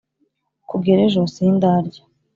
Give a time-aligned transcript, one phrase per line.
[0.69, 2.01] kugera ejo sindarya